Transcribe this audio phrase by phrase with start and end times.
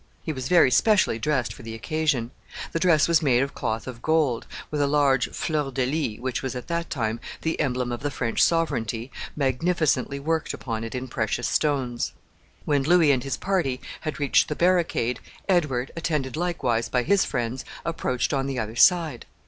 [0.23, 2.31] He was very specially dressed for the occasion.
[2.71, 6.41] The dress was made of cloth of gold, with a large fleur de lis which
[6.41, 11.07] was at that time the emblem of the French sovereignty magnificently worked upon it in
[11.07, 12.13] precious stones.
[12.65, 17.63] When Louis and his party had reached the barricade, Edward, attended likewise by his friends,
[17.85, 19.27] approached on the other side.